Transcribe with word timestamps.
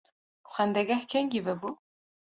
Xwendegeh 0.53 1.03
kengî 1.11 1.41
vebû? 1.47 1.71